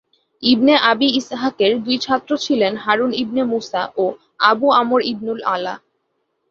[0.43, 4.05] ইবনে Abi ইসহাকের দুইজন ছাত্র ছিলেন হারুন ইবনে মুসা ও
[4.49, 5.73] আবু আমর ইবনুল আলা।